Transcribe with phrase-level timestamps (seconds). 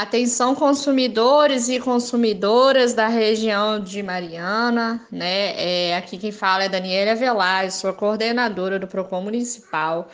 [0.00, 5.52] Atenção consumidores e consumidoras da região de Mariana, né?
[5.58, 10.08] É, aqui quem fala é Daniela Velar, sou coordenadora do Procon Municipal.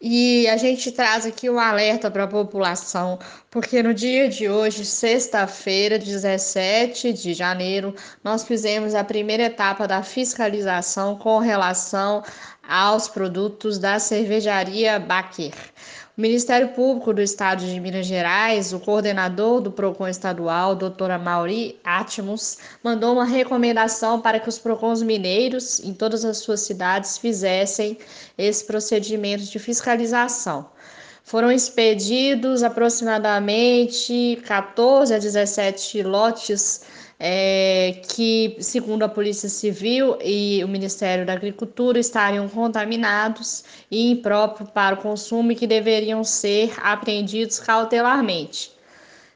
[0.00, 3.16] E a gente traz aqui um alerta para a população,
[3.48, 7.94] porque no dia de hoje, sexta-feira, 17 de janeiro,
[8.24, 12.24] nós fizemos a primeira etapa da fiscalização com relação
[12.68, 15.54] aos produtos da cervejaria Baquer.
[16.18, 21.78] O Ministério Público do Estado de Minas Gerais, o coordenador do PROCON estadual, doutora Mauri
[21.84, 27.96] Atmos, mandou uma recomendação para que os PROCONs mineiros, em todas as suas cidades, fizessem
[28.36, 30.68] esse procedimento de fiscalização.
[31.22, 36.80] Foram expedidos aproximadamente 14 a 17 lotes
[37.18, 44.70] é, que, segundo a Polícia Civil e o Ministério da Agricultura, estariam contaminados e impróprios
[44.70, 48.72] para o consumo e que deveriam ser apreendidos cautelarmente.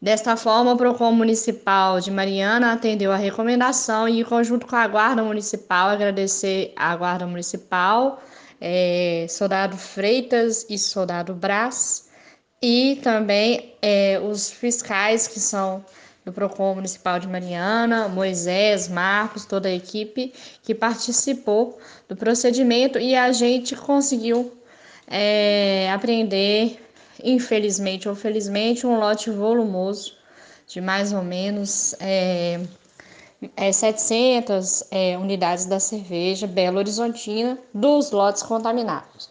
[0.00, 5.22] Desta forma, o PROCON Municipal de Mariana atendeu a recomendação e, conjunto com a Guarda
[5.22, 8.22] Municipal, agradecer à Guarda Municipal,
[8.60, 12.08] é, Soldado Freitas e Soldado Brás,
[12.62, 15.84] e também é, os fiscais que são
[16.26, 23.14] do PROCON Municipal de Mariana, Moisés, Marcos, toda a equipe que participou do procedimento e
[23.14, 24.52] a gente conseguiu
[25.06, 26.80] é, apreender,
[27.22, 30.14] infelizmente ou felizmente, um lote volumoso
[30.66, 32.60] de mais ou menos é,
[33.56, 39.30] é, 700 é, unidades da cerveja Belo Horizontina dos lotes contaminados.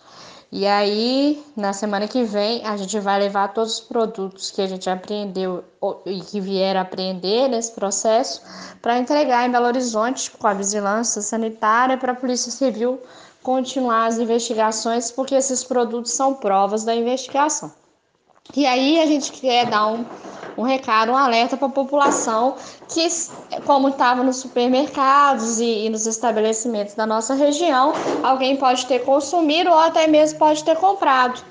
[0.58, 4.68] E aí, na semana que vem, a gente vai levar todos os produtos que a
[4.68, 5.66] gente aprendeu
[6.06, 8.42] e que vier a aprender nesse processo
[8.82, 13.02] para entregar em Belo Horizonte com a vigilância sanitária para a Polícia Civil
[13.44, 17.70] continuar as investigações, porque esses produtos são provas da investigação.
[18.56, 20.06] E aí a gente quer dar um
[20.58, 22.56] um recado, um alerta para a população
[22.88, 23.08] que,
[23.66, 29.70] como estava nos supermercados e, e nos estabelecimentos da nossa região, alguém pode ter consumido
[29.70, 31.42] ou até mesmo pode ter comprado.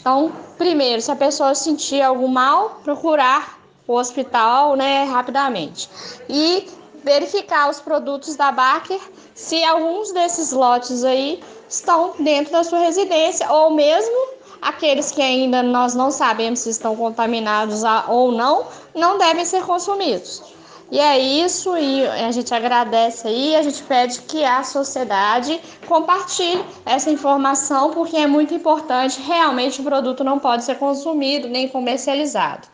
[0.00, 5.90] Então, primeiro, se a pessoa sentir algum mal, procurar o hospital né, rapidamente.
[6.28, 6.68] E
[7.02, 9.00] verificar os produtos da Baker,
[9.34, 15.62] se alguns desses lotes aí estão dentro da sua residência ou mesmo Aqueles que ainda
[15.62, 20.42] nós não sabemos se estão contaminados ou não, não devem ser consumidos.
[20.90, 26.64] E é isso, e a gente agradece aí, a gente pede que a sociedade compartilhe
[26.84, 32.66] essa informação, porque é muito importante, realmente o produto não pode ser consumido nem comercializado.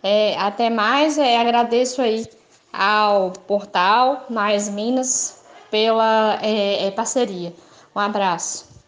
[0.00, 2.28] É, até mais, é, agradeço aí
[2.72, 7.52] ao portal Mais Minas pela é, é, parceria.
[7.94, 8.68] Um abraço.